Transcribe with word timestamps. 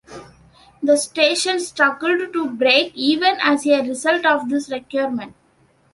The 0.81 0.97
station 0.97 1.59
struggled 1.59 2.33
to 2.33 2.49
break 2.49 2.93
even 2.95 3.35
as 3.39 3.67
a 3.67 3.87
result 3.87 4.25
of 4.25 4.49
this 4.49 4.67
requirement. 4.71 5.35